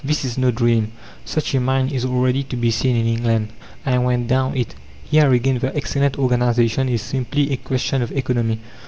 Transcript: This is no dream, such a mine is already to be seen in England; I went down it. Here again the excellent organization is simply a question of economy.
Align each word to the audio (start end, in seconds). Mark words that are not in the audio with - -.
This 0.03 0.25
is 0.25 0.35
no 0.35 0.49
dream, 0.49 0.93
such 1.25 1.53
a 1.53 1.59
mine 1.59 1.89
is 1.89 2.05
already 2.05 2.41
to 2.45 2.55
be 2.57 2.71
seen 2.71 2.95
in 2.95 3.05
England; 3.05 3.49
I 3.85 3.99
went 3.99 4.27
down 4.27 4.57
it. 4.57 4.73
Here 5.03 5.31
again 5.31 5.59
the 5.59 5.75
excellent 5.75 6.17
organization 6.17 6.89
is 6.89 7.03
simply 7.03 7.51
a 7.53 7.57
question 7.57 8.01
of 8.01 8.11
economy. 8.11 8.57